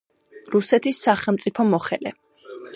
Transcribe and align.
რუსეთის 0.55 1.03
სახელმწიფო 1.09 1.69
მოხელე. 1.77 2.19